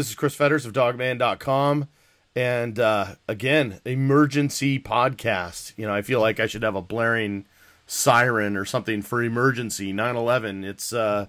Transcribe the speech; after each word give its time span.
This 0.00 0.08
is 0.08 0.14
Chris 0.14 0.34
Fetters 0.34 0.64
of 0.64 0.72
dawgman.com. 0.72 1.86
And 2.34 2.78
uh, 2.78 3.16
again, 3.28 3.82
emergency 3.84 4.78
podcast. 4.78 5.74
You 5.76 5.86
know, 5.86 5.92
I 5.92 6.00
feel 6.00 6.22
like 6.22 6.40
I 6.40 6.46
should 6.46 6.62
have 6.62 6.74
a 6.74 6.80
blaring 6.80 7.44
siren 7.86 8.56
or 8.56 8.64
something 8.64 9.02
for 9.02 9.22
emergency 9.22 9.92
9/11. 9.92 10.64
It's 10.64 10.94
uh 10.94 11.26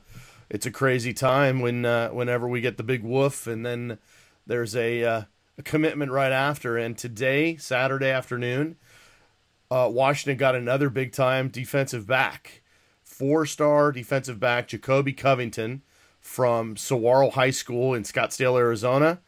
it's 0.50 0.66
a 0.66 0.72
crazy 0.72 1.12
time 1.14 1.60
when 1.60 1.84
uh, 1.84 2.12
whenever 2.12 2.48
we 2.48 2.62
get 2.62 2.78
the 2.78 2.84
big 2.84 3.04
woof 3.04 3.46
and 3.46 3.66
then 3.66 3.98
there's 4.48 4.74
a, 4.74 5.04
uh, 5.04 5.22
a 5.58 5.64
commitment 5.64 6.14
right 6.14 6.32
after 6.32 6.78
and 6.78 6.98
today, 6.98 7.58
Saturday 7.58 8.10
afternoon, 8.10 8.78
uh, 9.70 9.90
Washington 9.92 10.38
got 10.38 10.56
another 10.56 10.90
big 10.90 11.12
time 11.12 11.50
defensive 11.50 12.08
back. 12.08 12.62
Four-star 13.04 13.92
defensive 13.92 14.40
back 14.40 14.70
Jacobe 14.70 15.12
Covington 15.12 15.82
from 16.22 16.78
Saguaro 16.78 17.32
High 17.32 17.52
School 17.52 17.94
in 17.94 18.04
Scottsdale, 18.04 18.58
Arizona 18.58 19.20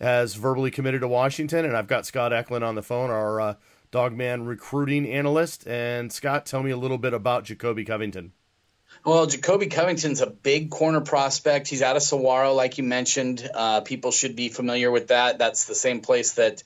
has 0.00 0.34
verbally 0.34 0.70
committed 0.70 1.02
to 1.02 1.08
Washington 1.08 1.64
and 1.66 1.76
I've 1.76 1.86
got 1.86 2.06
Scott 2.06 2.32
Eklund 2.32 2.64
on 2.64 2.74
the 2.74 2.82
phone, 2.82 3.10
our 3.10 3.40
uh, 3.40 3.54
Dawgman 3.92 4.46
recruiting 4.46 5.06
analyst. 5.06 5.66
And 5.66 6.12
Scott, 6.12 6.46
tell 6.46 6.62
me 6.62 6.70
a 6.70 6.76
little 6.76 6.98
bit 6.98 7.12
about 7.12 7.44
Jacobe 7.44 7.84
Covington. 7.84 8.32
Well, 9.04 9.26
Jacobe 9.26 9.70
Covington's 9.70 10.20
a 10.20 10.26
big 10.26 10.70
corner 10.70 11.00
prospect. 11.00 11.68
He's 11.68 11.82
out 11.82 11.96
of 11.96 12.02
Saguaro, 12.02 12.54
like 12.54 12.78
you 12.78 12.84
mentioned. 12.84 13.48
Uh, 13.52 13.80
people 13.80 14.10
should 14.10 14.36
be 14.36 14.48
familiar 14.48 14.90
with 14.90 15.08
that. 15.08 15.38
That's 15.38 15.64
the 15.64 15.74
same 15.74 16.00
place 16.00 16.32
that 16.32 16.62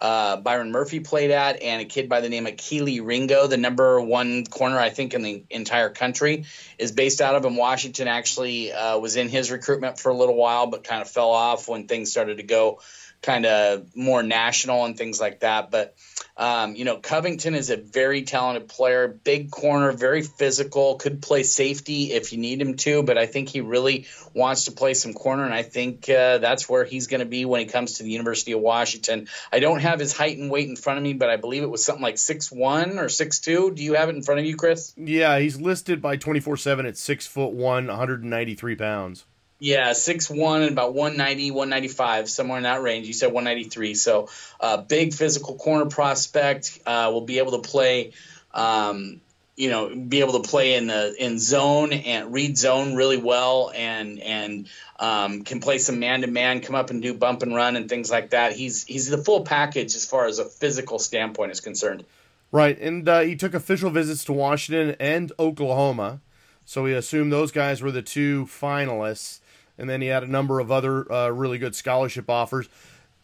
uh, 0.00 0.36
Byron 0.36 0.70
Murphy 0.70 1.00
played 1.00 1.30
at, 1.30 1.62
and 1.62 1.82
a 1.82 1.84
kid 1.84 2.08
by 2.08 2.20
the 2.20 2.28
name 2.28 2.46
of 2.46 2.54
Kelee 2.54 3.00
Ringo, 3.04 3.46
the 3.46 3.56
number 3.56 4.00
one 4.00 4.44
corner, 4.46 4.78
I 4.78 4.90
think, 4.90 5.14
in 5.14 5.22
the 5.22 5.44
entire 5.50 5.90
country, 5.90 6.44
is 6.78 6.92
based 6.92 7.20
out 7.20 7.34
of 7.34 7.44
him. 7.44 7.56
Washington 7.56 8.08
actually 8.08 8.72
uh, 8.72 8.98
was 8.98 9.16
in 9.16 9.28
his 9.28 9.50
recruitment 9.50 9.98
for 9.98 10.10
a 10.10 10.14
little 10.14 10.36
while, 10.36 10.66
but 10.66 10.84
kind 10.84 11.02
of 11.02 11.10
fell 11.10 11.30
off 11.30 11.68
when 11.68 11.88
things 11.88 12.10
started 12.10 12.36
to 12.36 12.44
go 12.44 12.80
kind 13.22 13.46
of 13.46 13.96
more 13.96 14.22
national 14.22 14.84
and 14.84 14.96
things 14.96 15.20
like 15.20 15.40
that. 15.40 15.70
But 15.70 15.96
um, 16.38 16.76
you 16.76 16.84
know, 16.84 16.96
Covington 16.96 17.54
is 17.54 17.70
a 17.70 17.76
very 17.76 18.22
talented 18.22 18.68
player, 18.68 19.08
big 19.08 19.50
corner, 19.50 19.90
very 19.92 20.22
physical, 20.22 20.94
could 20.94 21.20
play 21.20 21.42
safety 21.42 22.12
if 22.12 22.32
you 22.32 22.38
need 22.38 22.62
him 22.62 22.76
to, 22.76 23.02
but 23.02 23.18
I 23.18 23.26
think 23.26 23.48
he 23.48 23.60
really 23.60 24.06
wants 24.34 24.66
to 24.66 24.72
play 24.72 24.94
some 24.94 25.14
corner, 25.14 25.44
and 25.44 25.52
I 25.52 25.64
think 25.64 26.08
uh, 26.08 26.38
that's 26.38 26.68
where 26.68 26.84
he's 26.84 27.08
going 27.08 27.20
to 27.20 27.26
be 27.26 27.44
when 27.44 27.60
he 27.60 27.66
comes 27.66 27.94
to 27.94 28.04
the 28.04 28.10
University 28.10 28.52
of 28.52 28.60
Washington. 28.60 29.26
I 29.52 29.58
don't 29.58 29.80
have 29.80 29.98
his 29.98 30.16
height 30.16 30.38
and 30.38 30.48
weight 30.48 30.68
in 30.68 30.76
front 30.76 30.98
of 30.98 31.02
me, 31.02 31.12
but 31.12 31.28
I 31.28 31.36
believe 31.36 31.64
it 31.64 31.70
was 31.70 31.84
something 31.84 32.02
like 32.02 32.18
six 32.18 32.52
one 32.52 32.98
or 32.98 33.08
six 33.08 33.40
two. 33.40 33.72
Do 33.72 33.82
you 33.82 33.94
have 33.94 34.08
it 34.08 34.14
in 34.14 34.22
front 34.22 34.38
of 34.38 34.46
you, 34.46 34.56
Chris? 34.56 34.94
Yeah, 34.96 35.38
he's 35.40 35.60
listed 35.60 36.00
by 36.00 36.16
twenty 36.16 36.40
four 36.40 36.56
seven 36.56 36.86
at 36.86 36.96
six 36.96 37.26
foot 37.26 37.52
one, 37.52 37.88
one 37.88 37.96
hundred 37.96 38.22
and 38.22 38.30
ninety 38.30 38.54
three 38.54 38.76
pounds. 38.76 39.24
Yeah, 39.60 39.92
six 39.92 40.30
one 40.30 40.62
and 40.62 40.70
about 40.70 40.94
190, 40.94 41.50
195, 41.50 42.28
somewhere 42.30 42.58
in 42.58 42.62
that 42.62 42.80
range. 42.80 43.08
You 43.08 43.12
said 43.12 43.32
193. 43.32 43.94
So, 43.94 44.28
uh, 44.60 44.76
big 44.76 45.12
physical 45.12 45.56
corner 45.56 45.86
prospect. 45.86 46.78
Uh, 46.86 47.10
will 47.12 47.22
be 47.22 47.38
able 47.38 47.60
to 47.60 47.68
play, 47.68 48.12
um, 48.54 49.20
you 49.56 49.68
know, 49.68 49.92
be 49.92 50.20
able 50.20 50.40
to 50.40 50.48
play 50.48 50.74
in 50.74 50.86
the 50.86 51.12
in 51.18 51.40
zone 51.40 51.92
and 51.92 52.32
read 52.32 52.56
zone 52.56 52.94
really 52.94 53.16
well, 53.16 53.72
and 53.74 54.20
and 54.20 54.68
um, 55.00 55.42
can 55.42 55.58
play 55.58 55.78
some 55.78 55.98
man 55.98 56.20
to 56.20 56.28
man, 56.28 56.60
come 56.60 56.76
up 56.76 56.90
and 56.90 57.02
do 57.02 57.12
bump 57.12 57.42
and 57.42 57.52
run 57.52 57.74
and 57.74 57.88
things 57.88 58.12
like 58.12 58.30
that. 58.30 58.52
He's 58.52 58.84
he's 58.84 59.08
the 59.08 59.18
full 59.18 59.42
package 59.42 59.96
as 59.96 60.04
far 60.04 60.26
as 60.26 60.38
a 60.38 60.44
physical 60.44 61.00
standpoint 61.00 61.50
is 61.50 61.60
concerned. 61.60 62.04
Right, 62.52 62.78
and 62.78 63.08
uh, 63.08 63.20
he 63.20 63.34
took 63.34 63.54
official 63.54 63.90
visits 63.90 64.24
to 64.26 64.32
Washington 64.32 64.94
and 65.00 65.32
Oklahoma, 65.36 66.20
so 66.64 66.84
we 66.84 66.94
assume 66.94 67.30
those 67.30 67.50
guys 67.50 67.82
were 67.82 67.90
the 67.90 68.02
two 68.02 68.46
finalists 68.46 69.40
and 69.78 69.88
then 69.88 70.02
he 70.02 70.08
had 70.08 70.22
a 70.22 70.26
number 70.26 70.60
of 70.60 70.70
other 70.70 71.10
uh, 71.10 71.28
really 71.30 71.58
good 71.58 71.74
scholarship 71.74 72.28
offers. 72.28 72.68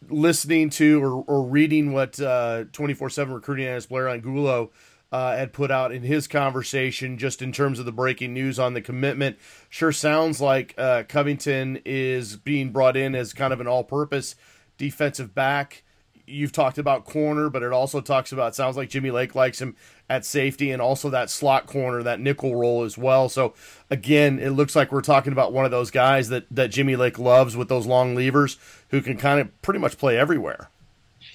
Listening 0.09 0.69
to 0.71 1.03
or, 1.03 1.23
or 1.23 1.43
reading 1.43 1.91
what 1.93 2.19
uh, 2.19 2.65
twenty 2.71 2.93
four 2.93 3.09
seven 3.09 3.33
recruiting 3.33 3.65
analyst 3.65 3.89
Blair 3.89 4.07
Angulo 4.07 4.71
uh, 5.11 5.35
had 5.35 5.53
put 5.53 5.71
out 5.71 5.91
in 5.91 6.03
his 6.03 6.27
conversation, 6.27 7.17
just 7.17 7.41
in 7.41 7.51
terms 7.51 7.79
of 7.79 7.85
the 7.85 7.91
breaking 7.91 8.33
news 8.33 8.59
on 8.59 8.73
the 8.73 8.81
commitment, 8.81 9.37
sure 9.69 9.91
sounds 9.91 10.41
like 10.41 10.73
uh, 10.77 11.03
Covington 11.07 11.81
is 11.85 12.35
being 12.35 12.71
brought 12.71 12.97
in 12.97 13.15
as 13.15 13.33
kind 13.33 13.53
of 13.53 13.61
an 13.61 13.67
all 13.67 13.83
purpose 13.83 14.35
defensive 14.77 15.33
back 15.33 15.83
you've 16.27 16.51
talked 16.51 16.77
about 16.77 17.05
corner, 17.05 17.49
but 17.49 17.63
it 17.63 17.71
also 17.71 18.01
talks 18.01 18.31
about 18.31 18.55
sounds 18.55 18.75
like 18.75 18.89
Jimmy 18.89 19.11
Lake 19.11 19.35
likes 19.35 19.61
him 19.61 19.75
at 20.09 20.25
safety 20.25 20.71
and 20.71 20.81
also 20.81 21.09
that 21.09 21.29
slot 21.29 21.65
corner, 21.67 22.03
that 22.03 22.19
nickel 22.19 22.55
role 22.55 22.83
as 22.83 22.97
well. 22.97 23.29
So 23.29 23.53
again, 23.89 24.39
it 24.39 24.51
looks 24.51 24.75
like 24.75 24.91
we're 24.91 25.01
talking 25.01 25.33
about 25.33 25.53
one 25.53 25.65
of 25.65 25.71
those 25.71 25.91
guys 25.91 26.29
that 26.29 26.45
that 26.51 26.69
Jimmy 26.71 26.95
Lake 26.95 27.17
loves 27.17 27.57
with 27.57 27.69
those 27.69 27.87
long 27.87 28.15
levers 28.15 28.57
who 28.89 29.01
can 29.01 29.17
kind 29.17 29.39
of 29.39 29.61
pretty 29.61 29.79
much 29.79 29.97
play 29.97 30.17
everywhere. 30.17 30.69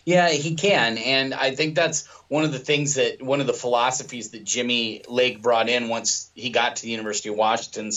Yeah, 0.05 0.29
he 0.31 0.55
can, 0.55 0.99
and 0.99 1.35
I 1.35 1.55
think 1.55 1.75
that's 1.75 2.07
one 2.29 2.45
of 2.45 2.53
the 2.53 2.59
things 2.59 2.95
that 2.95 3.21
one 3.21 3.41
of 3.41 3.47
the 3.47 3.53
philosophies 3.53 4.31
that 4.31 4.45
Jimmy 4.45 5.03
Lake 5.09 5.43
brought 5.43 5.69
in 5.69 5.89
once 5.89 6.31
he 6.35 6.51
got 6.51 6.77
to 6.77 6.83
the 6.83 6.91
University 6.91 7.29
of 7.29 7.37
Washington. 7.37 7.91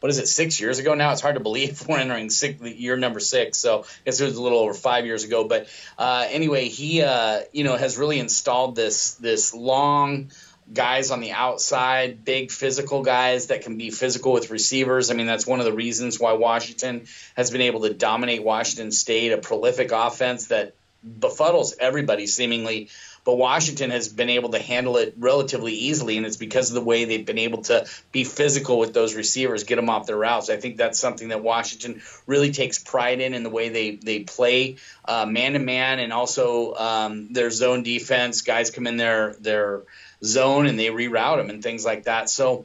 What 0.00 0.10
is 0.10 0.18
it? 0.18 0.28
Six 0.28 0.60
years 0.60 0.78
ago 0.78 0.94
now. 0.94 1.12
It's 1.12 1.20
hard 1.20 1.36
to 1.36 1.40
believe 1.40 1.82
we're 1.88 1.98
entering 1.98 2.30
six, 2.30 2.60
year 2.62 2.96
number 2.96 3.20
six. 3.20 3.58
So 3.58 3.80
I 3.82 3.86
guess 4.04 4.20
it 4.20 4.24
was 4.26 4.36
a 4.36 4.42
little 4.42 4.58
over 4.58 4.74
five 4.74 5.06
years 5.06 5.24
ago. 5.24 5.44
But 5.44 5.68
uh, 5.98 6.26
anyway, 6.28 6.68
he 6.68 7.02
uh, 7.02 7.40
you 7.52 7.64
know 7.64 7.76
has 7.76 7.98
really 7.98 8.18
installed 8.18 8.76
this 8.76 9.14
this 9.14 9.54
long 9.54 10.30
guys 10.72 11.10
on 11.10 11.20
the 11.20 11.32
outside, 11.32 12.24
big 12.24 12.50
physical 12.50 13.02
guys 13.02 13.48
that 13.48 13.62
can 13.62 13.76
be 13.76 13.90
physical 13.90 14.32
with 14.32 14.50
receivers. 14.50 15.10
I 15.10 15.14
mean, 15.14 15.26
that's 15.26 15.46
one 15.46 15.58
of 15.58 15.66
the 15.66 15.72
reasons 15.72 16.20
why 16.20 16.34
Washington 16.34 17.06
has 17.36 17.50
been 17.50 17.62
able 17.62 17.80
to 17.80 17.94
dominate 17.94 18.42
Washington 18.44 18.92
State, 18.92 19.32
a 19.32 19.38
prolific 19.38 19.90
offense 19.92 20.48
that 20.48 20.74
befuddles 21.06 21.74
everybody 21.78 22.26
seemingly. 22.26 22.90
But 23.22 23.36
Washington 23.36 23.90
has 23.90 24.08
been 24.08 24.30
able 24.30 24.48
to 24.50 24.58
handle 24.58 24.96
it 24.96 25.14
relatively 25.18 25.74
easily, 25.74 26.16
and 26.16 26.24
it's 26.24 26.38
because 26.38 26.70
of 26.70 26.74
the 26.74 26.80
way 26.80 27.04
they've 27.04 27.24
been 27.24 27.38
able 27.38 27.62
to 27.64 27.86
be 28.12 28.24
physical 28.24 28.78
with 28.78 28.94
those 28.94 29.14
receivers, 29.14 29.64
get 29.64 29.76
them 29.76 29.90
off 29.90 30.06
their 30.06 30.16
routes. 30.16 30.48
I 30.48 30.56
think 30.56 30.78
that's 30.78 30.98
something 30.98 31.28
that 31.28 31.42
Washington 31.42 32.00
really 32.26 32.50
takes 32.50 32.78
pride 32.78 33.20
in 33.20 33.34
in 33.34 33.42
the 33.42 33.50
way 33.50 33.68
they 33.68 33.96
they 33.96 34.20
play 34.20 34.76
man 35.06 35.52
to 35.52 35.58
man, 35.58 35.98
and 35.98 36.14
also 36.14 36.74
um, 36.74 37.32
their 37.32 37.50
zone 37.50 37.82
defense. 37.82 38.40
Guys 38.40 38.70
come 38.70 38.86
in 38.86 38.96
their 38.96 39.34
their 39.34 39.82
zone 40.24 40.66
and 40.66 40.78
they 40.78 40.86
reroute 40.86 41.38
them 41.38 41.50
and 41.50 41.62
things 41.62 41.84
like 41.84 42.04
that. 42.04 42.30
So 42.30 42.64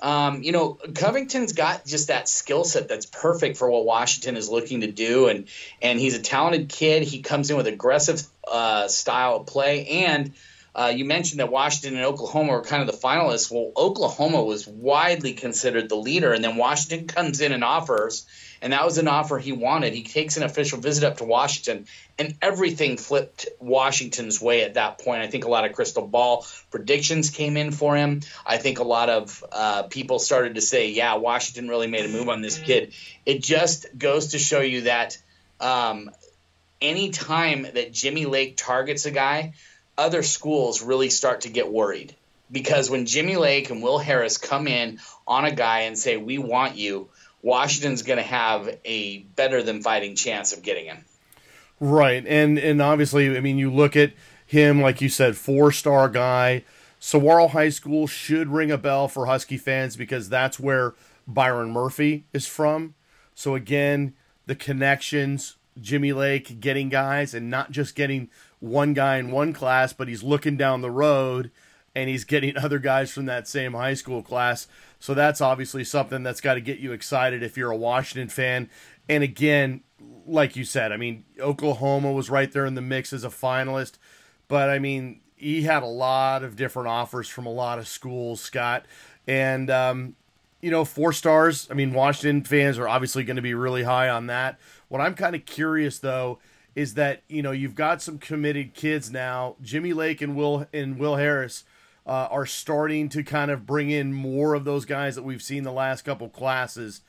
um, 0.00 0.42
you 0.42 0.52
know, 0.52 0.78
Covington's 0.94 1.52
got 1.52 1.86
just 1.86 2.08
that 2.08 2.28
skill 2.28 2.64
set 2.64 2.88
that's 2.88 3.06
perfect 3.06 3.56
for 3.56 3.70
what 3.70 3.84
Washington 3.84 4.36
is 4.36 4.48
looking 4.48 4.80
to 4.80 4.90
do, 4.90 5.28
and 5.28 5.46
and 5.80 5.98
he's 5.98 6.14
a 6.14 6.20
talented 6.20 6.68
kid. 6.68 7.02
He 7.04 7.22
comes 7.22 7.50
in 7.50 7.56
with 7.56 7.66
aggressive 7.66 8.22
uh, 8.46 8.88
style 8.88 9.36
of 9.36 9.46
play, 9.46 9.86
and 10.04 10.32
uh, 10.74 10.92
you 10.94 11.04
mentioned 11.04 11.38
that 11.38 11.52
Washington 11.52 11.96
and 11.96 12.04
Oklahoma 12.04 12.52
were 12.52 12.62
kind 12.62 12.82
of 12.82 12.88
the 12.88 13.00
finalists. 13.00 13.48
Well, 13.50 13.70
Oklahoma 13.76 14.42
was 14.42 14.66
widely 14.66 15.34
considered 15.34 15.88
the 15.88 15.94
leader, 15.94 16.32
and 16.32 16.42
then 16.42 16.56
Washington 16.56 17.06
comes 17.06 17.40
in 17.40 17.52
and 17.52 17.62
offers, 17.62 18.26
and 18.60 18.72
that 18.72 18.84
was 18.84 18.98
an 18.98 19.06
offer 19.06 19.38
he 19.38 19.52
wanted. 19.52 19.94
He 19.94 20.02
takes 20.02 20.36
an 20.36 20.42
official 20.42 20.80
visit 20.80 21.04
up 21.04 21.18
to 21.18 21.24
Washington, 21.24 21.86
and 22.18 22.34
everything 22.42 22.96
flipped 22.96 23.46
Washington's 23.60 24.40
way 24.40 24.62
at 24.64 24.74
that 24.74 24.98
point. 24.98 25.22
I 25.22 25.28
think 25.28 25.44
a 25.44 25.48
lot 25.48 25.64
of 25.64 25.74
crystal 25.74 26.06
ball 26.08 26.44
predictions 26.72 27.30
came 27.30 27.56
in 27.56 27.70
for 27.70 27.94
him. 27.94 28.22
I 28.44 28.56
think 28.56 28.80
a 28.80 28.84
lot 28.84 29.10
of 29.10 29.44
uh, 29.52 29.84
people 29.84 30.18
started 30.18 30.56
to 30.56 30.60
say, 30.60 30.90
"Yeah, 30.90 31.14
Washington 31.16 31.68
really 31.68 31.86
made 31.86 32.04
a 32.04 32.08
move 32.08 32.28
on 32.28 32.42
this 32.42 32.58
kid." 32.58 32.94
It 33.24 33.44
just 33.44 33.96
goes 33.96 34.28
to 34.28 34.40
show 34.40 34.60
you 34.60 34.82
that 34.82 35.18
um, 35.60 36.10
any 36.80 37.10
time 37.10 37.62
that 37.62 37.92
Jimmy 37.92 38.26
Lake 38.26 38.56
targets 38.56 39.06
a 39.06 39.12
guy, 39.12 39.52
other 39.96 40.22
schools 40.22 40.82
really 40.82 41.10
start 41.10 41.42
to 41.42 41.50
get 41.50 41.70
worried 41.70 42.14
because 42.50 42.90
when 42.90 43.06
Jimmy 43.06 43.36
Lake 43.36 43.70
and 43.70 43.82
Will 43.82 43.98
Harris 43.98 44.38
come 44.38 44.66
in 44.66 45.00
on 45.26 45.44
a 45.44 45.52
guy 45.52 45.80
and 45.80 45.98
say, 45.98 46.16
"We 46.16 46.38
want 46.38 46.76
you," 46.76 47.08
Washington's 47.42 48.02
going 48.02 48.18
to 48.18 48.22
have 48.22 48.78
a 48.84 49.18
better 49.18 49.62
than 49.62 49.82
fighting 49.82 50.16
chance 50.16 50.52
of 50.52 50.62
getting 50.62 50.86
him. 50.86 51.04
Right, 51.80 52.24
and 52.26 52.58
and 52.58 52.80
obviously, 52.80 53.36
I 53.36 53.40
mean, 53.40 53.58
you 53.58 53.70
look 53.70 53.96
at 53.96 54.12
him 54.46 54.80
like 54.80 55.00
you 55.00 55.08
said, 55.08 55.36
four 55.36 55.72
star 55.72 56.08
guy. 56.08 56.64
Saguaro 57.00 57.48
High 57.48 57.68
School 57.68 58.06
should 58.06 58.48
ring 58.48 58.70
a 58.70 58.78
bell 58.78 59.08
for 59.08 59.26
Husky 59.26 59.58
fans 59.58 59.94
because 59.94 60.30
that's 60.30 60.58
where 60.58 60.94
Byron 61.26 61.70
Murphy 61.70 62.24
is 62.32 62.46
from. 62.46 62.94
So 63.34 63.54
again, 63.54 64.14
the 64.46 64.54
connections, 64.54 65.56
Jimmy 65.78 66.14
Lake 66.14 66.60
getting 66.60 66.88
guys 66.88 67.34
and 67.34 67.50
not 67.50 67.72
just 67.72 67.94
getting 67.94 68.30
one 68.64 68.94
guy 68.94 69.18
in 69.18 69.30
one 69.30 69.52
class, 69.52 69.92
but 69.92 70.08
he's 70.08 70.22
looking 70.22 70.56
down 70.56 70.80
the 70.80 70.90
road 70.90 71.50
and 71.94 72.08
he's 72.08 72.24
getting 72.24 72.56
other 72.56 72.78
guys 72.78 73.12
from 73.12 73.26
that 73.26 73.46
same 73.46 73.74
high 73.74 73.94
school 73.94 74.22
class. 74.22 74.66
So 74.98 75.14
that's 75.14 75.40
obviously 75.40 75.84
something 75.84 76.22
that's 76.22 76.40
got 76.40 76.54
to 76.54 76.60
get 76.60 76.78
you 76.78 76.92
excited 76.92 77.42
if 77.42 77.56
you're 77.56 77.70
a 77.70 77.76
Washington 77.76 78.28
fan. 78.28 78.70
And 79.08 79.22
again, 79.22 79.82
like 80.26 80.56
you 80.56 80.64
said, 80.64 80.92
I 80.92 80.96
mean, 80.96 81.24
Oklahoma 81.38 82.12
was 82.12 82.30
right 82.30 82.50
there 82.50 82.64
in 82.64 82.74
the 82.74 82.80
mix 82.80 83.12
as 83.12 83.24
a 83.24 83.28
finalist, 83.28 83.98
but 84.48 84.70
I 84.70 84.78
mean, 84.78 85.20
he 85.36 85.62
had 85.62 85.82
a 85.82 85.86
lot 85.86 86.42
of 86.42 86.56
different 86.56 86.88
offers 86.88 87.28
from 87.28 87.44
a 87.44 87.52
lot 87.52 87.78
of 87.78 87.86
schools, 87.86 88.40
Scott. 88.40 88.86
And, 89.26 89.68
um, 89.70 90.16
you 90.62 90.70
know, 90.70 90.86
four 90.86 91.12
stars. 91.12 91.68
I 91.70 91.74
mean, 91.74 91.92
Washington 91.92 92.42
fans 92.44 92.78
are 92.78 92.88
obviously 92.88 93.24
going 93.24 93.36
to 93.36 93.42
be 93.42 93.52
really 93.52 93.82
high 93.82 94.08
on 94.08 94.28
that. 94.28 94.58
What 94.88 95.02
I'm 95.02 95.14
kind 95.14 95.34
of 95.34 95.44
curious 95.44 95.98
though 95.98 96.38
is 96.74 96.94
that 96.94 97.22
you 97.28 97.42
know 97.42 97.52
you've 97.52 97.74
got 97.74 98.02
some 98.02 98.18
committed 98.18 98.74
kids 98.74 99.10
now. 99.10 99.56
Jimmy 99.62 99.92
Lake 99.92 100.20
and 100.20 100.36
Will 100.36 100.66
and 100.72 100.98
Will 100.98 101.16
Harris 101.16 101.64
uh, 102.06 102.28
are 102.30 102.46
starting 102.46 103.08
to 103.10 103.22
kind 103.22 103.50
of 103.50 103.66
bring 103.66 103.90
in 103.90 104.12
more 104.12 104.54
of 104.54 104.64
those 104.64 104.84
guys 104.84 105.14
that 105.14 105.22
we've 105.22 105.42
seen 105.42 105.62
the 105.62 105.72
last 105.72 106.02
couple 106.02 106.28
classes. 106.28 107.00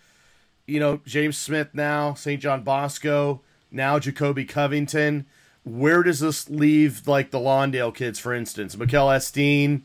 You 0.66 0.80
know, 0.80 1.02
James 1.06 1.38
Smith 1.38 1.70
now, 1.74 2.14
St. 2.14 2.42
John 2.42 2.64
Bosco, 2.64 3.42
now 3.72 4.00
Jacobe 4.00 4.48
Covington. 4.48 5.26
Where 5.64 6.04
does 6.04 6.20
this 6.20 6.50
leave 6.50 7.08
like 7.08 7.32
the 7.32 7.40
Lawndale 7.40 7.94
kids, 7.94 8.20
for 8.20 8.34
instance? 8.34 8.76
Makell 8.76 9.16
Esteen, 9.16 9.82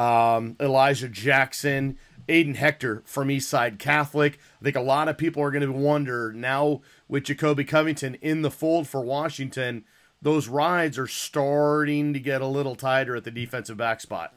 um, 0.00 0.56
Elijah 0.60 1.08
Jackson, 1.08 1.98
Aiden 2.28 2.56
Hector 2.56 3.02
from 3.06 3.28
Eastside 3.28 3.78
Catholic. 3.78 4.38
I 4.60 4.64
think 4.64 4.76
a 4.76 4.80
lot 4.80 5.08
of 5.08 5.18
people 5.18 5.42
are 5.42 5.50
going 5.50 5.66
to 5.66 5.72
wonder 5.72 6.32
now 6.32 6.80
with 7.10 7.24
Jacobe 7.24 7.66
Covington 7.66 8.14
in 8.22 8.42
the 8.42 8.50
fold 8.50 8.86
for 8.86 9.00
Washington, 9.02 9.84
those 10.22 10.48
rides 10.48 10.96
are 10.96 11.08
starting 11.08 12.12
to 12.12 12.20
get 12.20 12.40
a 12.40 12.46
little 12.46 12.76
tighter 12.76 13.16
at 13.16 13.24
the 13.24 13.30
defensive 13.30 13.76
back 13.76 14.00
spot. 14.00 14.32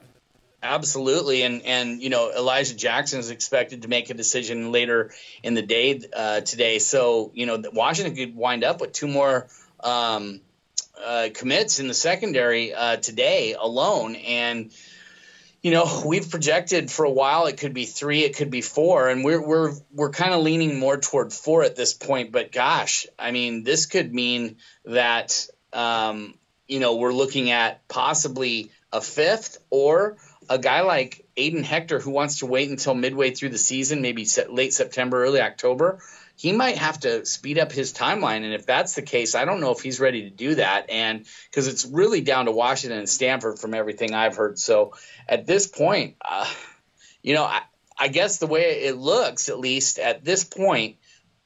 Absolutely, 0.64 1.44
and 1.44 1.62
and 1.64 2.02
you 2.02 2.10
know 2.10 2.32
Elijah 2.32 2.74
Jackson 2.74 3.20
is 3.20 3.30
expected 3.30 3.82
to 3.82 3.90
make 3.90 4.10
a 4.10 4.14
decision 4.14 4.72
later 4.72 5.12
in 5.44 5.54
the 5.56 5.62
day 5.62 6.02
uh, 6.16 6.40
today. 6.42 6.80
So 6.80 7.32
you 7.34 7.46
know 7.46 7.62
Washington 7.74 8.16
could 8.16 8.36
wind 8.36 8.64
up 8.64 8.80
with 8.80 8.94
two 8.94 9.08
more 9.08 9.48
um, 9.82 10.40
uh, 11.06 11.30
commits 11.34 11.80
in 11.80 11.90
the 11.90 11.94
secondary 11.94 12.74
uh, 12.74 12.96
today 12.96 13.56
alone, 13.60 14.16
and 14.16 14.72
you 15.64 15.72
know 15.72 16.02
we've 16.06 16.30
projected 16.30 16.92
for 16.92 17.06
a 17.06 17.12
while 17.12 17.48
it 17.48 17.58
could 17.58 17.74
be 17.74 17.86
three, 17.86 18.24
it 18.24 18.36
could 18.36 18.52
be 18.52 18.62
four, 18.62 19.10
and 19.10 19.24
we're 19.24 19.42
we're 19.42 19.74
we're 19.92 20.12
kind 20.12 20.34
of 20.34 20.44
leaning 20.44 20.78
more 20.78 20.98
toward 20.98 21.34
four 21.34 21.64
at 21.64 21.76
this 21.76 21.94
point. 21.94 22.32
But 22.32 22.52
gosh, 22.52 23.08
I 23.18 23.32
mean 23.32 23.64
this 23.64 23.88
could 23.88 24.14
mean 24.14 24.58
that 24.86 25.48
um, 25.72 26.38
you 26.68 26.80
know 26.80 26.98
we're 26.98 27.14
looking 27.14 27.50
at 27.50 27.88
possibly 27.88 28.70
a 28.92 29.02
fifth 29.02 29.58
or 29.72 30.18
a 30.50 30.60
guy 30.60 30.82
like 30.82 31.23
Aiden 31.38 31.64
Hector 31.64 32.00
who 32.00 32.12
wants 32.12 32.40
to 32.40 32.46
wait 32.46 32.70
until 32.70 32.94
midway 32.94 33.32
through 33.32 33.50
the 33.50 33.58
season, 33.58 34.02
maybe 34.02 34.28
late 34.50 34.74
September, 34.74 35.24
early 35.24 35.42
October, 35.42 36.00
he 36.36 36.52
might 36.52 36.78
have 36.78 37.00
to 37.02 37.26
speed 37.26 37.60
up 37.60 37.72
his 37.72 37.94
timeline. 37.94 38.44
And 38.44 38.54
if 38.54 38.66
that's 38.66 38.96
the 38.96 39.02
case, 39.02 39.36
I 39.36 39.46
don't 39.46 39.60
know 39.60 39.72
if 39.72 39.82
he's 39.82 40.00
ready 40.00 40.24
to 40.24 40.30
do 40.30 40.56
that. 40.56 40.90
And 40.90 41.26
because 41.50 41.68
it's 41.68 41.86
really 41.86 42.22
down 42.22 42.46
to 42.46 42.52
Washington 42.52 43.00
and 43.00 43.10
Stanford 43.10 43.60
from 43.60 43.74
everything 43.74 44.14
I've 44.14 44.36
heard. 44.36 44.60
So 44.60 44.94
at 45.28 45.46
this 45.46 45.68
point, 45.68 46.16
uh, 46.24 46.50
you 47.22 47.34
know, 47.34 47.44
I, 47.44 47.62
I, 47.98 48.08
guess 48.08 48.38
the 48.38 48.48
way 48.48 48.84
it 48.84 48.98
looks, 48.98 49.50
at 49.50 49.60
least 49.60 50.00
at 50.00 50.24
this 50.24 50.44
point, 50.44 50.98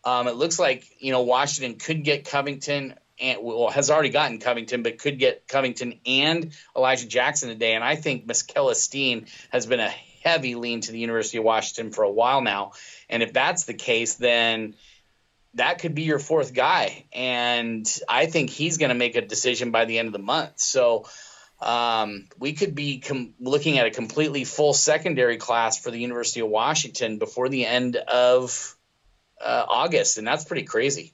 um, 0.04 0.28
it 0.28 0.36
looks 0.36 0.58
like, 0.58 0.86
you 1.00 1.12
know, 1.12 1.24
Washington 1.24 1.78
could 1.80 2.04
get 2.04 2.26
Covington 2.26 2.96
and 3.20 3.40
well 3.42 3.70
has 3.70 3.90
already 3.90 4.10
gotten 4.10 4.40
Covington, 4.40 4.84
but 4.84 4.98
could 4.98 5.20
get 5.20 5.48
Covington 5.48 6.00
and 6.06 6.52
Elijah 6.76 7.08
Jackson 7.08 7.50
today. 7.50 7.74
And 7.74 7.84
I 7.84 7.96
think 7.96 8.28
Makell 8.28 8.72
Esteen 8.72 9.28
has 9.50 9.66
been 9.66 9.80
a 9.80 9.94
heavy 10.24 10.56
lean 10.56 10.82
to 10.82 10.92
the 10.92 11.00
University 11.00 11.38
of 11.38 11.44
Washington 11.44 11.92
for 11.92 12.04
a 12.04 12.12
while 12.12 12.42
now. 12.42 12.74
And 13.10 13.24
if 13.24 13.34
that's 13.34 13.64
the 13.64 13.74
case, 13.74 14.16
then 14.16 14.76
that 15.54 15.80
could 15.80 15.96
be 15.96 16.04
your 16.04 16.20
fourth 16.20 16.54
guy. 16.54 17.06
And 17.14 17.88
I 18.08 18.26
think 18.28 18.50
he's 18.50 18.78
going 18.78 18.90
to 18.90 18.96
make 18.96 19.16
a 19.16 19.22
decision 19.22 19.72
by 19.72 19.86
the 19.86 19.98
end 20.00 20.08
of 20.08 20.14
the 20.14 20.20
month. 20.20 20.60
So 20.60 21.06
um, 21.60 22.28
we 22.38 22.54
could 22.54 22.76
be 22.76 23.00
com- 23.00 23.34
looking 23.40 23.80
at 23.80 23.88
a 23.88 23.92
completely 23.92 24.44
full 24.44 24.74
secondary 24.74 25.38
class 25.38 25.80
for 25.80 25.90
the 25.90 26.00
University 26.00 26.42
of 26.42 26.50
Washington 26.50 27.18
before 27.18 27.50
the 27.50 27.66
end 27.66 27.96
of 27.96 28.76
uh, 29.42 29.66
August. 29.68 30.18
And 30.18 30.28
that's 30.28 30.46
pretty 30.46 30.64
crazy 30.64 31.14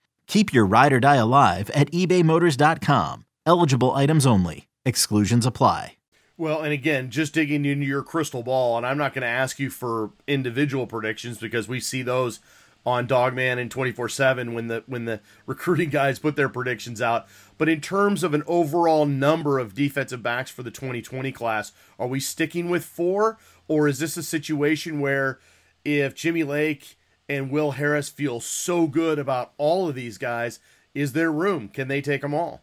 Keep 0.31 0.53
your 0.53 0.65
ride 0.65 0.93
or 0.93 1.01
die 1.01 1.17
alive 1.17 1.69
at 1.71 1.91
ebaymotors.com. 1.91 3.25
Eligible 3.45 3.91
items 3.91 4.25
only. 4.25 4.69
Exclusions 4.85 5.45
apply. 5.45 5.97
Well, 6.37 6.61
and 6.61 6.71
again, 6.71 7.09
just 7.09 7.33
digging 7.33 7.65
into 7.65 7.85
your 7.85 8.01
crystal 8.01 8.41
ball, 8.41 8.77
and 8.77 8.85
I'm 8.85 8.97
not 8.97 9.13
going 9.13 9.23
to 9.23 9.27
ask 9.27 9.59
you 9.59 9.69
for 9.69 10.11
individual 10.27 10.87
predictions 10.87 11.37
because 11.37 11.67
we 11.67 11.81
see 11.81 12.01
those 12.01 12.39
on 12.85 13.09
Dawgman 13.09 13.59
and 13.59 13.69
24/7 13.69 14.53
when 14.53 14.67
the 14.67 14.85
when 14.87 15.03
the 15.03 15.19
recruiting 15.45 15.89
guys 15.89 16.17
put 16.17 16.37
their 16.37 16.47
predictions 16.47 17.01
out. 17.01 17.27
But 17.57 17.67
in 17.67 17.81
terms 17.81 18.23
of 18.23 18.33
an 18.33 18.43
overall 18.47 19.05
number 19.05 19.59
of 19.59 19.73
defensive 19.73 20.23
backs 20.23 20.49
for 20.49 20.63
the 20.63 20.71
2020 20.71 21.33
class, 21.33 21.73
are 21.99 22.07
we 22.07 22.21
sticking 22.21 22.69
with 22.69 22.85
4 22.85 23.37
or 23.67 23.89
is 23.89 23.99
this 23.99 24.15
a 24.15 24.23
situation 24.23 25.01
where 25.01 25.39
if 25.83 26.15
Jimmy 26.15 26.45
Lake 26.45 26.95
and 27.35 27.49
Will 27.49 27.71
Harris 27.71 28.09
feel 28.09 28.39
so 28.39 28.87
good 28.87 29.17
about 29.17 29.53
all 29.57 29.87
of 29.87 29.95
these 29.95 30.17
guys. 30.17 30.59
Is 30.93 31.13
there 31.13 31.31
room? 31.31 31.69
Can 31.69 31.87
they 31.87 32.01
take 32.01 32.21
them 32.21 32.33
all? 32.33 32.61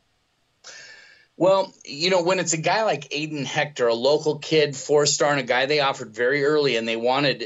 Well, 1.37 1.73
you 1.85 2.11
know, 2.11 2.23
when 2.23 2.39
it's 2.39 2.53
a 2.53 2.59
guy 2.59 2.83
like 2.83 3.09
Aiden 3.11 3.45
Hector, 3.45 3.87
a 3.87 3.95
local 3.95 4.39
kid, 4.39 4.77
four 4.77 5.07
star, 5.07 5.31
and 5.31 5.41
a 5.41 5.45
guy 5.45 5.67
they 5.67 5.81
offered 5.81 6.15
very 6.15 6.45
early 6.45 6.77
and 6.77 6.87
they 6.87 6.97
wanted, 6.97 7.45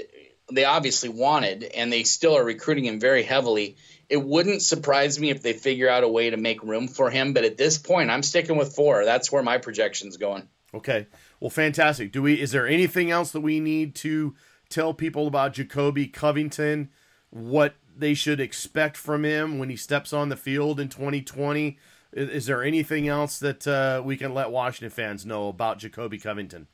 they 0.51 0.65
obviously 0.65 1.11
wanted, 1.11 1.63
and 1.63 1.93
they 1.93 2.03
still 2.03 2.37
are 2.37 2.45
recruiting 2.45 2.87
him 2.87 2.99
very 2.99 3.23
heavily. 3.23 3.77
It 4.09 4.17
wouldn't 4.17 4.63
surprise 4.63 5.21
me 5.21 5.31
if 5.31 5.43
they 5.43 5.53
figure 5.53 5.89
out 5.89 6.05
a 6.05 6.09
way 6.09 6.31
to 6.31 6.37
make 6.37 6.63
room 6.63 6.89
for 6.89 7.11
him. 7.11 7.35
But 7.35 7.45
at 7.45 7.57
this 7.57 7.79
point, 7.79 8.11
I'm 8.11 8.23
sticking 8.23 8.57
with 8.57 8.75
four. 8.75 9.05
That's 9.05 9.31
where 9.31 9.43
my 9.43 9.59
projection's 9.59 10.17
going. 10.17 10.49
Okay. 10.75 11.07
Well, 11.39 11.51
fantastic. 11.51 12.13
Do 12.13 12.23
we? 12.23 12.41
Is 12.41 12.51
there 12.51 12.67
anything 12.67 13.11
else 13.11 13.31
that 13.33 13.41
we 13.43 13.61
need 13.61 13.95
to 13.97 14.35
tell 14.69 14.95
people 14.95 15.27
about 15.27 15.53
Jacobe 15.53 16.13
Covington? 16.13 16.89
What 17.33 17.75
they 17.97 18.15
should 18.15 18.41
expect 18.41 18.97
from 18.97 19.25
him 19.25 19.59
when 19.59 19.69
he 19.69 19.77
steps 19.77 20.13
on 20.13 20.29
the 20.29 20.37
field 20.37 20.79
in 20.81 20.89
2020. 20.89 21.79
Is, 22.13 22.45
there 22.47 22.63
anything 22.63 23.09
else 23.09 23.39
that 23.39 23.67
uh, 23.67 24.03
we 24.05 24.19
can 24.19 24.35
let 24.35 24.51
Washington 24.51 24.91
fans 24.91 25.25
know 25.25 25.49
about 25.49 25.79
Jacobe 25.79 26.19
Covington? 26.19 26.67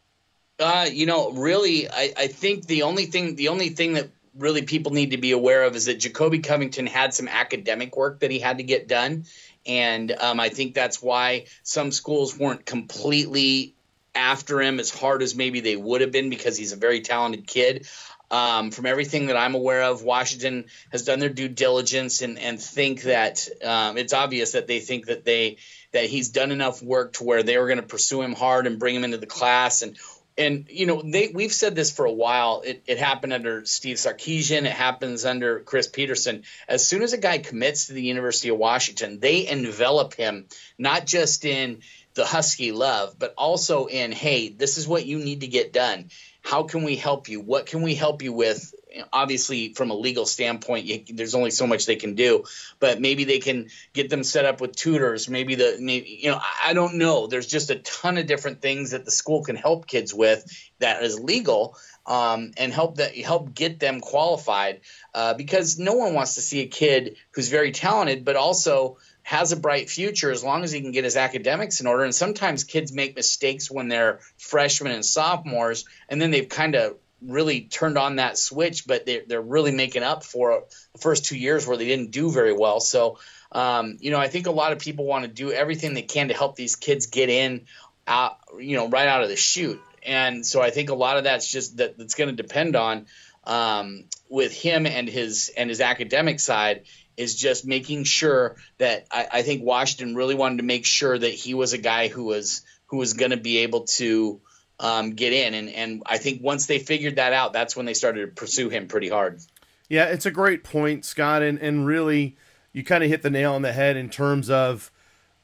Uh, 0.58 0.88
you 0.90 1.06
know, 1.06 1.30
really, 1.30 1.88
I, 1.88 2.12
I 2.16 2.26
think 2.26 2.66
the 2.66 2.82
only 2.82 3.06
thing 3.06 3.36
the 3.36 3.48
only 3.48 3.68
thing 3.68 3.92
that 3.92 4.08
really 4.36 4.62
people 4.62 4.92
need 4.92 5.12
to 5.12 5.16
be 5.16 5.30
aware 5.30 5.62
of 5.62 5.76
is 5.76 5.86
that 5.86 6.00
Jacobe 6.00 6.42
Covington 6.42 6.86
had 6.86 7.14
some 7.14 7.28
academic 7.28 7.96
work 7.96 8.20
that 8.20 8.30
he 8.30 8.38
had 8.38 8.58
to 8.58 8.64
get 8.64 8.88
done. 8.88 9.24
And 9.66 10.10
um, 10.12 10.40
I 10.40 10.48
think 10.48 10.74
that's 10.74 11.02
why 11.02 11.46
some 11.62 11.92
schools 11.92 12.36
weren't 12.36 12.64
completely 12.64 13.74
after 14.14 14.60
him 14.60 14.80
as 14.80 14.90
hard 14.90 15.22
as 15.22 15.36
maybe 15.36 15.60
they 15.60 15.76
would 15.76 16.00
have 16.00 16.10
been 16.10 16.30
because 16.30 16.56
he's 16.56 16.72
a 16.72 16.76
very 16.76 17.00
talented 17.00 17.46
kid. 17.46 17.86
Um, 18.30 18.70
from 18.73 18.85
everything 18.85 19.26
that 19.26 19.37
I'm 19.37 19.54
aware 19.54 19.85
of, 19.85 20.02
Washington 20.02 20.66
has 20.92 21.02
done 21.02 21.18
their 21.18 21.30
due 21.30 21.49
diligence 21.49 22.20
and, 22.20 22.38
and 22.38 22.61
think 22.61 23.02
that 23.02 23.49
um, 23.64 23.97
it's 23.97 24.12
obvious 24.12 24.52
that 24.52 24.66
they 24.66 24.80
think 24.80 25.06
that 25.06 25.25
they 25.25 25.56
that 25.92 26.04
he's 26.04 26.28
done 26.28 26.50
enough 26.50 26.82
work 26.82 27.14
to 27.14 27.25
where 27.25 27.42
they 27.42 27.56
were 27.56 27.66
going 27.66 27.80
to 27.80 27.87
pursue 27.87 28.20
him 28.20 28.35
hard 28.35 28.66
and 28.66 28.78
bring 28.78 28.94
him 28.94 29.04
into 29.04 29.16
the 29.16 29.26
class 29.26 29.80
and 29.80 29.97
and 30.38 30.66
you 30.70 30.87
know 30.87 31.02
they 31.02 31.28
we've 31.35 31.52
said 31.52 31.75
this 31.75 31.90
for 31.90 32.06
a 32.06 32.12
while. 32.12 32.62
It, 32.64 32.85
it 32.87 32.99
happened 32.99 33.32
under 33.32 33.64
Steve 33.64 33.97
Sarkisian. 33.97 34.64
It 34.64 34.73
happens 34.73 35.25
under 35.25 35.61
Chris 35.61 35.88
Petersen. 35.88 36.44
As 36.68 36.87
soon 36.87 37.02
as 37.02 37.12
a 37.12 37.18
guy 37.18 37.38
commits 37.38 37.88
to 37.88 37.92
the 37.92 38.02
University 38.02 38.49
of 38.49 38.56
Washington, 38.56 39.18
they 39.18 39.49
envelop 39.49 40.14
him 40.14 40.47
not 40.78 41.06
just 41.06 41.44
in 41.44 41.80
the 42.18 42.26
Husky 42.26 42.72
love, 42.72 43.16
but 43.16 43.32
also 43.38 43.87
in 43.87 44.10
hey, 44.10 44.48
this 44.48 44.76
is 44.76 44.88
what 44.88 45.06
you 45.06 45.20
need 45.20 45.40
to 45.40 45.46
get 45.46 45.72
done. 45.72 46.10
How 46.42 46.64
can 46.64 46.82
we 46.82 46.96
help 46.96 47.28
you? 47.28 47.40
What 47.40 47.66
can 47.66 47.80
we 47.82 47.94
help 47.94 48.22
you 48.22 48.32
with? 48.32 48.75
Obviously 49.12 49.75
from 49.75 49.90
a 49.90 49.94
legal 49.94 50.26
standpoint 50.26 50.87
you, 50.87 51.04
there's 51.14 51.37
only 51.37 51.50
so 51.50 51.66
much 51.66 51.87
they 51.87 51.96
can 51.96 52.14
do 52.14 52.44
but 52.80 53.00
maybe 53.00 53.25
they 53.25 53.38
can 53.38 53.68
get 53.92 54.10
them 54.10 54.25
set 54.25 54.46
up 54.46 54.60
with 54.60 54.75
tutors. 54.75 55.28
Maybe 55.28 55.54
the 55.54 55.76
maybe 55.78 56.18
you 56.22 56.30
know 56.30 56.40
i 56.64 56.72
don't 56.72 56.94
know. 56.94 57.28
There's 57.28 57.46
just 57.46 57.70
a 57.70 57.76
ton 57.76 58.18
of 58.18 58.26
different 58.26 58.60
things 58.60 58.90
that 58.90 59.04
the 59.04 59.10
school 59.12 59.44
can 59.44 59.56
help 59.56 59.87
kids 59.87 60.12
with 60.12 60.44
that 60.80 61.02
is 61.04 61.20
legal 61.20 61.76
um, 62.04 62.52
and 62.56 62.72
help 62.72 62.96
that 62.96 63.14
help 63.16 63.54
get 63.54 63.78
them 63.78 64.00
qualified 64.00 64.80
uh, 65.14 65.34
because 65.34 65.78
no 65.78 65.92
one 65.92 66.14
wants 66.14 66.34
to 66.34 66.40
see 66.40 66.62
a 66.62 66.66
kid 66.66 67.16
who's 67.32 67.48
very 67.48 67.70
talented 67.70 68.25
but 68.25 68.34
also 68.34 68.96
has 69.28 69.52
a 69.52 69.56
bright 69.56 69.90
future 69.90 70.30
as 70.30 70.42
long 70.42 70.64
as 70.64 70.73
he 70.73 70.80
can 70.80 70.90
get 70.90 71.04
his 71.04 71.14
academics 71.14 71.82
in 71.82 71.87
order. 71.87 72.02
And 72.02 72.14
sometimes 72.14 72.64
kids 72.64 72.94
make 72.94 73.14
mistakes 73.14 73.70
when 73.70 73.88
they're 73.88 74.20
freshmen 74.38 74.90
and 74.90 75.04
sophomores, 75.04 75.85
and 76.08 76.18
then 76.18 76.30
they've 76.30 76.49
kind 76.49 76.75
of 76.75 76.97
really 77.20 77.61
turned 77.61 77.99
on 77.99 78.16
that 78.16 78.38
switch, 78.38 78.87
but 78.87 79.04
they're, 79.04 79.25
they're 79.26 79.42
really 79.42 79.70
making 79.70 80.02
up 80.02 80.25
for 80.25 80.64
the 80.94 80.99
first 80.99 81.26
two 81.26 81.37
years 81.37 81.66
where 81.66 81.76
they 81.76 81.85
didn't 81.85 82.11
do 82.11 82.30
very 82.30 82.54
well. 82.54 82.80
So, 82.80 83.18
um, 83.52 83.99
you 84.00 84.11
know, 84.11 84.18
I 84.18 84.28
think 84.28 84.47
a 84.47 84.50
lot 84.50 84.73
of 84.73 84.78
people 84.78 85.04
want 85.04 85.25
to 85.25 85.30
do 85.30 85.52
everything 85.52 85.92
they 85.92 86.00
can 86.00 86.28
to 86.28 86.35
help 86.35 86.56
these 86.56 86.75
kids 86.75 87.08
get 87.08 87.28
in, 87.28 87.66
out, 88.06 88.38
you 88.58 88.78
know, 88.78 88.88
right 88.88 89.08
out 89.08 89.23
of 89.23 89.28
the 89.28 89.37
chute. 89.37 89.82
And 90.06 90.47
so 90.47 90.62
I 90.62 90.70
think 90.70 90.88
a 90.88 90.94
lot 90.94 91.18
of 91.18 91.25
that's 91.25 91.47
just 91.47 91.76
that 91.76 91.99
that's 91.99 92.14
going 92.14 92.35
to 92.35 92.42
depend 92.42 92.76
on 92.76 93.04
um, 93.44 94.04
with 94.30 94.54
him 94.54 94.87
and 94.87 95.06
his 95.06 95.52
and 95.54 95.68
his 95.68 95.82
academic 95.82 96.40
side 96.40 96.85
is 97.18 97.34
just 97.34 97.66
making 97.66 98.04
sure 98.04 98.56
that 98.78 99.06
I, 99.10 99.26
I, 99.32 99.42
think 99.42 99.62
Washington 99.64 100.14
really 100.14 100.37
wanted 100.37 100.58
to 100.58 100.62
make 100.62 100.87
sure 100.87 101.18
that 101.18 101.32
he 101.32 101.52
was 101.52 101.72
a 101.72 101.78
guy 101.78 102.08
who 102.08 102.25
was 102.25 102.62
who 102.87 102.96
was 102.96 103.14
going 103.14 103.32
to 103.32 103.37
be 103.37 103.58
able 103.58 103.82
to 103.82 104.40
um, 104.80 105.10
get 105.10 105.32
in, 105.32 105.54
and 105.54 105.68
and 105.68 106.02
I 106.06 106.18
think 106.18 106.42
once 106.42 106.66
they 106.66 106.78
figured 106.78 107.16
that 107.16 107.32
out, 107.32 107.52
that's 107.52 107.76
when 107.76 107.87
they 107.87 107.94
started 107.94 108.20
to 108.20 108.26
pursue 108.28 108.68
him 108.68 108.87
pretty 108.87 109.08
hard. 109.08 109.40
Yeah, 109.88 110.04
it's 110.04 110.26
a 110.26 110.30
great 110.30 110.62
point, 110.62 111.04
Scott, 111.04 111.42
and 111.42 111.58
and 111.58 111.87
really 111.87 112.37
you 112.72 112.84
kind 112.84 113.02
of 113.02 113.10
hit 113.10 113.22
the 113.22 113.30
nail 113.30 113.54
on 113.54 113.62
the 113.62 113.72
head 113.72 113.96
in 113.96 114.08
terms 114.08 114.48
of 114.48 114.92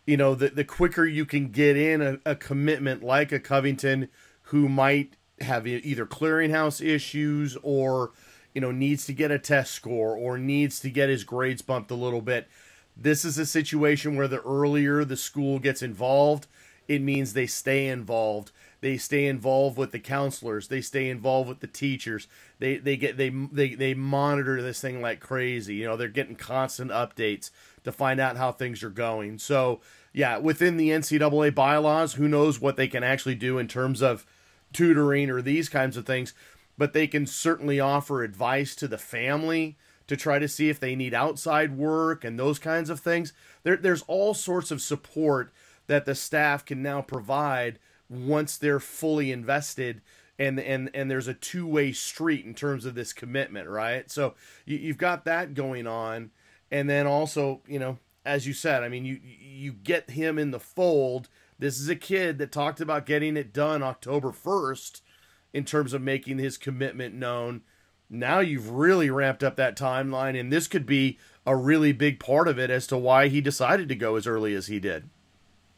you 0.07 0.17
know 0.17 0.35
the 0.35 0.51
the 0.51 0.65
quicker 0.65 1.05
you 1.05 1.27
can 1.27 1.49
get 1.49 1.77
in 1.77 2.01
a, 2.01 2.19
a 2.25 2.37
commitment 2.37 3.03
like 3.03 3.33
a 3.33 3.41
Covington 3.41 4.09
who 4.49 4.69
might 4.69 5.17
have 5.41 5.67
either 5.67 6.07
clearinghouse 6.07 6.85
issues 6.85 7.57
or 7.63 8.13
you 8.55 8.61
know, 8.61 8.71
needs 8.71 9.05
to 9.07 9.13
get 9.13 9.31
a 9.31 9.39
test 9.39 9.73
score 9.73 10.17
or 10.17 10.39
needs 10.39 10.81
to 10.81 10.91
get 10.91 11.09
his 11.09 11.25
grades 11.25 11.63
bumped 11.63 11.91
a 11.91 11.97
little 11.97 12.23
bit. 12.23 12.49
This 12.97 13.25
is 13.25 13.37
a 13.37 13.47
situation 13.47 14.17
where 14.17 14.29
the 14.29 14.41
earlier 14.43 15.05
the 15.05 15.17
school 15.17 15.59
gets 15.59 15.83
involved, 15.83 16.47
it 16.87 17.03
means 17.03 17.33
they 17.33 17.47
stay 17.47 17.89
involved. 17.89 18.53
They 18.81 18.99
stay 18.99 19.27
involved 19.27 19.79
with 19.79 19.93
the 19.93 19.99
counselors. 19.99 20.69
They 20.69 20.83
stay 20.83 21.09
involved 21.09 21.49
with 21.49 21.61
the 21.61 21.67
teachers. 21.67 22.29
They 22.59 22.77
they 22.77 22.97
get 22.97 23.17
they 23.17 23.31
they 23.31 23.75
they 23.75 23.95
monitor 23.95 24.61
this 24.61 24.81
thing 24.81 25.01
like 25.01 25.21
crazy. 25.21 25.77
You 25.77 25.87
know, 25.87 25.97
they're 25.97 26.09
getting 26.09 26.37
constant 26.37 26.91
updates 26.91 27.51
to 27.85 27.93
find 27.93 28.21
out 28.21 28.37
how 28.37 28.53
things 28.53 28.83
are 28.83 28.91
going. 28.91 29.39
So 29.39 29.81
yeah, 30.13 30.37
within 30.37 30.77
the 30.77 30.91
NCAA 30.91 31.55
bylaws, 31.55 32.15
who 32.15 32.29
knows 32.29 32.61
what 32.61 32.77
they 32.77 32.87
can 32.87 33.03
actually 33.03 33.37
do 33.37 33.59
in 33.59 33.69
terms 33.69 34.03
of 34.03 34.27
tutoring 34.75 35.31
or 35.31 35.41
these 35.41 35.71
kinds 35.71 35.97
of 35.97 36.05
things 36.05 36.35
but 36.77 36.93
they 36.93 37.07
can 37.07 37.27
certainly 37.27 37.81
offer 37.81 38.23
advice 38.23 38.75
to 38.77 38.89
the 38.89 38.99
family 38.99 39.77
to 40.07 40.17
try 40.17 40.39
to 40.39 40.49
see 40.49 40.69
if 40.69 40.79
they 40.79 40.95
need 40.95 41.15
outside 41.15 41.77
work 41.77 42.25
and 42.25 42.39
those 42.39 42.59
kinds 42.59 42.91
of 42.91 43.01
things. 43.01 43.33
There, 43.63 43.77
there's 43.77 44.03
all 44.07 44.35
sorts 44.35 44.71
of 44.71 44.83
support 44.83 45.53
that 45.87 46.05
the 46.05 46.15
staff 46.15 46.65
can 46.65 46.83
now 46.83 47.03
provide 47.03 47.79
once 48.09 48.57
they're 48.57 48.81
fully 48.81 49.33
invested 49.33 50.03
and 50.39 50.59
and 50.59 50.91
and 50.95 51.11
there's 51.11 51.29
a 51.29 51.35
two-way 51.35 51.93
street 51.93 52.45
in 52.45 52.55
terms 52.55 52.85
of 52.85 52.95
this 52.95 53.13
commitment 53.13 53.69
right? 53.69 54.11
So 54.11 54.35
you, 54.67 54.77
you've 54.77 54.99
got 54.99 55.25
that 55.25 55.55
going 55.55 55.87
on. 55.87 56.31
And 56.71 56.91
then 56.91 57.07
also 57.07 57.61
you 57.67 57.79
know 57.79 57.99
as 58.27 58.47
you 58.47 58.53
said 58.53 58.83
i 58.83 58.89
mean 58.89 59.05
you 59.05 59.21
you 59.23 59.73
get 59.73 60.11
him 60.11 60.39
in 60.39 60.51
the 60.51 60.61
fold. 60.61 61.29
This 61.59 61.79
is 61.79 61.89
a 61.89 61.97
kid 61.97 62.39
that 62.39 62.51
talked 62.51 62.81
about 62.81 63.07
getting 63.07 63.37
it 63.37 63.53
done 63.53 63.83
october 63.83 64.33
1st 64.33 65.01
in 65.55 65.65
terms 65.65 65.95
of 65.95 66.03
making 66.03 66.39
his 66.39 66.59
commitment 66.59 67.15
known. 67.15 67.63
Now 68.11 68.41
you've 68.41 68.71
really 68.71 69.09
ramped 69.09 69.43
up 69.43 69.57
that 69.57 69.79
timeline, 69.79 70.39
and 70.39 70.53
this 70.53 70.67
could 70.67 70.85
be 70.85 71.19
a 71.47 71.57
really 71.57 71.93
big 71.93 72.21
part 72.21 72.49
of 72.49 72.59
it 72.59 72.71
as 72.71 72.87
to 72.89 72.99
why 72.99 73.29
he 73.29 73.41
decided 73.41 73.89
to 73.89 73.95
go 73.95 74.17
as 74.17 74.27
early 74.27 74.55
as 74.55 74.67
he 74.67 74.79
did. 74.79 75.09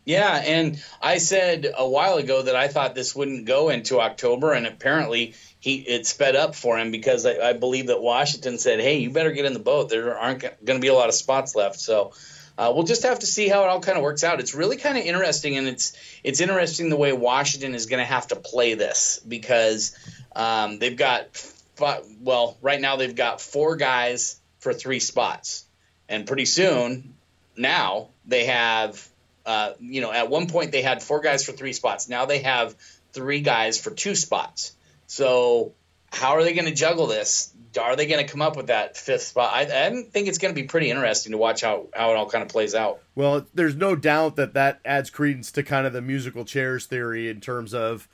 Yeah, 0.07 0.41
and 0.45 0.83
I 1.03 1.19
said 1.19 1.73
a 1.77 1.89
while 1.89 2.17
ago 2.17 2.43
that 2.43 2.55
I 2.55 2.69
thought 2.69 2.95
this 2.95 3.15
wouldn't 3.15 3.45
go 3.45 3.69
into 3.69 4.01
October, 4.01 4.53
and 4.53 4.65
apparently 4.65 5.35
he 5.59 5.77
it 5.79 6.07
sped 6.07 6.37
up 6.37 6.55
for 6.55 6.79
him 6.79 6.93
because 6.93 7.27
I, 7.27 7.49
I 7.49 7.53
believe 7.55 7.89
that 7.89 8.01
Washington 8.01 8.59
said, 8.59 8.81
"Hey, 8.81 8.99
you 8.99 9.11
better 9.11 9.33
get 9.33 9.47
in 9.47 9.53
the 9.53 9.59
boat. 9.59 9.89
There 9.89 10.17
aren't 10.17 10.43
going 10.43 10.79
to 10.79 10.81
be 10.81 10.89
a 10.89 10.95
lot 10.95 11.09
of 11.09 11.15
spots 11.17 11.57
left." 11.57 11.81
So 11.81 12.13
uh, 12.59 12.73
we'll 12.75 12.85
just 12.85 13.03
have 13.03 13.19
to 13.19 13.27
see 13.27 13.49
how 13.49 13.63
it 13.65 13.69
all 13.69 13.81
kind 13.81 13.99
of 13.99 14.03
works 14.03 14.25
out. 14.25 14.41
It's 14.41 14.55
really 14.55 14.77
kind 14.77 14.97
of 14.97 15.05
interesting, 15.05 15.57
and 15.59 15.67
it's 15.69 15.97
it's 16.25 16.41
interesting 16.41 16.89
the 16.89 16.97
way 16.97 17.13
Washington 17.13 17.75
is 17.75 17.87
going 17.87 18.01
to 18.01 18.07
have 18.07 18.29
to 18.29 18.37
play 18.37 18.75
this 18.75 19.21
because 19.27 19.97
um, 20.35 20.79
they've 20.79 20.97
got 20.97 21.37
five, 21.77 22.05
well 22.21 22.57
right 22.63 22.81
now 22.81 22.97
they've 22.97 23.15
got 23.15 23.41
four 23.41 23.77
guys 23.77 24.41
for 24.59 24.73
three 24.73 25.01
spots, 25.01 25.65
and 26.09 26.27
pretty 26.27 26.47
soon 26.47 27.15
now 27.57 28.09
they 28.27 28.47
have 28.47 29.07
uh, 29.45 29.73
you 29.81 30.01
know 30.01 30.13
at 30.13 30.31
one 30.31 30.49
point 30.49 30.73
they 30.73 30.83
had 30.83 31.03
four 31.03 31.21
guys 31.21 31.45
for 31.45 31.53
three 31.53 31.75
spots. 31.75 32.09
Now 32.09 32.25
they 32.25 32.41
have 32.41 32.75
three 33.13 33.41
guys 33.41 33.79
for 33.79 33.91
two 33.91 34.15
spots. 34.15 34.73
So 35.07 35.73
how 36.11 36.33
are 36.37 36.43
they 36.43 36.55
going 36.55 36.67
to 36.67 36.75
juggle 36.75 37.07
this? 37.07 37.53
Are 37.79 37.97
they 37.97 38.07
going 38.07 38.25
to 38.25 38.31
come 38.31 38.43
up 38.43 38.57
with 38.57 38.69
that 38.69 38.97
fifth 38.97 39.23
spot? 39.23 39.53
I, 39.53 39.63
I 39.63 40.03
think 40.03 40.29
it's 40.29 40.39
going 40.39 40.55
to 40.55 40.61
be 40.61 40.67
pretty 40.67 40.91
interesting 40.91 41.33
to 41.33 41.39
watch 41.39 41.63
how, 41.63 41.87
how 41.95 42.11
it 42.11 42.17
all 42.17 42.29
kind 42.29 42.43
of 42.43 42.49
plays 42.49 42.75
out. 42.75 43.01
Well, 43.15 43.47
there's 43.55 43.75
no 43.77 43.97
doubt 43.97 44.37
that 44.37 44.55
that 44.55 44.81
adds 44.85 45.11
credence 45.11 45.51
to 45.53 45.63
kind 45.63 45.87
of 45.87 45.93
the 45.93 46.03
musical 46.03 46.45
chairs 46.45 46.87
theory 46.87 47.29
in 47.29 47.41
terms 47.41 47.75
of, 47.75 48.09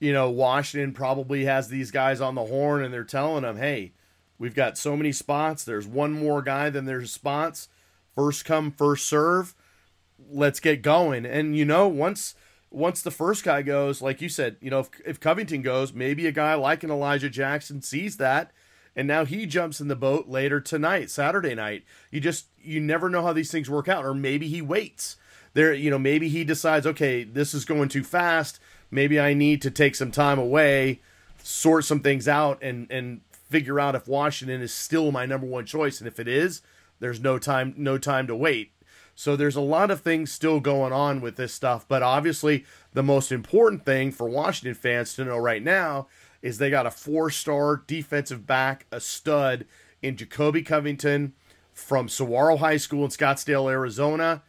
you 0.00 0.12
know, 0.12 0.30
Washington 0.30 0.92
probably 0.92 1.44
has 1.44 1.68
these 1.68 1.90
guys 1.90 2.20
on 2.20 2.34
the 2.34 2.46
horn 2.46 2.82
and 2.82 2.92
they're 2.92 3.04
telling 3.04 3.42
them, 3.42 3.56
hey, 3.56 3.92
we've 4.38 4.54
got 4.54 4.76
so 4.76 4.96
many 4.96 5.12
spots. 5.12 5.64
There's 5.64 5.86
one 5.86 6.12
more 6.12 6.42
guy 6.42 6.70
than 6.70 6.84
there's 6.84 7.12
spots. 7.12 7.68
First 8.14 8.44
come, 8.44 8.70
first 8.70 9.06
serve. 9.06 9.54
Let's 10.30 10.60
get 10.60 10.82
going. 10.82 11.24
And, 11.24 11.56
you 11.56 11.64
know, 11.64 11.88
once 11.88 12.34
once 12.72 13.02
the 13.02 13.10
first 13.10 13.44
guy 13.44 13.62
goes, 13.62 14.00
like 14.00 14.22
you 14.22 14.28
said, 14.28 14.56
you 14.60 14.70
know, 14.70 14.80
if, 14.80 14.90
if 15.04 15.20
Covington 15.20 15.62
goes, 15.62 15.92
maybe 15.92 16.26
a 16.26 16.32
guy 16.32 16.54
like 16.54 16.82
an 16.82 16.90
Elijah 16.90 17.28
Jackson 17.28 17.82
sees 17.82 18.16
that 18.16 18.50
and 18.94 19.08
now 19.08 19.24
he 19.24 19.46
jumps 19.46 19.80
in 19.80 19.88
the 19.88 19.96
boat 19.96 20.28
later 20.28 20.60
tonight, 20.60 21.10
Saturday 21.10 21.54
night. 21.54 21.84
You 22.10 22.20
just 22.20 22.46
you 22.60 22.80
never 22.80 23.08
know 23.08 23.22
how 23.22 23.32
these 23.32 23.50
things 23.50 23.70
work 23.70 23.88
out, 23.88 24.04
or 24.04 24.14
maybe 24.14 24.48
he 24.48 24.60
waits. 24.60 25.16
There, 25.54 25.74
you 25.74 25.90
know, 25.90 25.98
maybe 25.98 26.28
he 26.28 26.44
decides, 26.44 26.86
okay, 26.86 27.24
this 27.24 27.52
is 27.54 27.64
going 27.64 27.88
too 27.88 28.04
fast. 28.04 28.58
Maybe 28.90 29.20
I 29.20 29.34
need 29.34 29.60
to 29.62 29.70
take 29.70 29.94
some 29.94 30.10
time 30.10 30.38
away, 30.38 31.00
sort 31.42 31.84
some 31.84 32.00
things 32.00 32.28
out, 32.28 32.62
and 32.62 32.86
and 32.90 33.22
figure 33.48 33.80
out 33.80 33.94
if 33.94 34.08
Washington 34.08 34.62
is 34.62 34.72
still 34.72 35.12
my 35.12 35.26
number 35.26 35.46
one 35.46 35.66
choice. 35.66 36.00
And 36.00 36.08
if 36.08 36.18
it 36.18 36.28
is, 36.28 36.62
there's 37.00 37.20
no 37.20 37.38
time 37.38 37.74
no 37.76 37.98
time 37.98 38.26
to 38.26 38.36
wait. 38.36 38.72
So 39.14 39.36
there's 39.36 39.56
a 39.56 39.60
lot 39.60 39.90
of 39.90 40.00
things 40.00 40.32
still 40.32 40.58
going 40.58 40.92
on 40.92 41.20
with 41.20 41.36
this 41.36 41.52
stuff, 41.52 41.86
but 41.86 42.02
obviously 42.02 42.64
the 42.94 43.02
most 43.02 43.30
important 43.30 43.84
thing 43.84 44.10
for 44.10 44.28
Washington 44.28 44.74
fans 44.74 45.14
to 45.14 45.24
know 45.24 45.36
right 45.36 45.62
now 45.62 46.08
is 46.42 46.58
they 46.58 46.70
got 46.70 46.86
a 46.86 46.90
four 46.90 47.30
star 47.30 47.82
defensive 47.86 48.46
back, 48.46 48.86
a 48.90 49.00
stud 49.00 49.64
in 50.02 50.16
Jacobe 50.16 50.64
Covington 50.64 51.32
from 51.72 52.08
Saguaro 52.08 52.56
High 52.56 52.76
School 52.76 53.04
in 53.04 53.10
Scottsdale, 53.10 53.70
Arizona. 53.70 54.42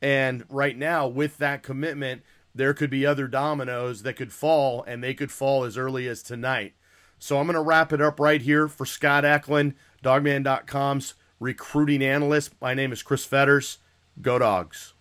And 0.00 0.44
right 0.48 0.76
now, 0.76 1.06
with 1.06 1.38
that 1.38 1.62
commitment, 1.62 2.22
there 2.54 2.74
could 2.74 2.90
be 2.90 3.06
other 3.06 3.28
dominoes 3.28 4.02
that 4.02 4.14
could 4.14 4.32
fall, 4.32 4.82
and 4.84 5.02
they 5.02 5.14
could 5.14 5.30
fall 5.30 5.64
as 5.64 5.76
early 5.76 6.08
as 6.08 6.22
tonight. 6.22 6.74
So 7.18 7.38
I'm 7.38 7.46
going 7.46 7.54
to 7.54 7.62
wrap 7.62 7.92
it 7.92 8.00
up 8.00 8.18
right 8.18 8.42
here 8.42 8.68
for 8.68 8.84
Scott 8.84 9.24
Eklund, 9.24 9.74
dawgman.com's 10.02 11.14
recruiting 11.38 12.02
analyst. 12.02 12.54
My 12.60 12.74
name 12.74 12.92
is 12.92 13.02
Chris 13.02 13.24
Fetters. 13.24 13.78
Go 14.20 14.38
Dogs. 14.38 14.94